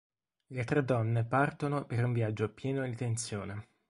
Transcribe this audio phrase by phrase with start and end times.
[0.47, 3.67] Le tre donne partono per un viaggio pieno di tensione.